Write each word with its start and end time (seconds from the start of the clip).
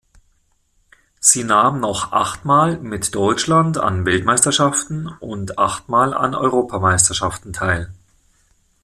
Sie 1.19 1.43
nahm 1.43 1.79
noch 1.79 2.11
achtmal 2.11 2.79
mit 2.79 3.13
Deutschland 3.13 3.77
an 3.77 4.03
Weltmeisterschaften 4.03 5.09
und 5.19 5.59
achtmal 5.59 6.15
an 6.15 6.33
Europameisterschaften 6.33 7.53
teil. 7.53 7.93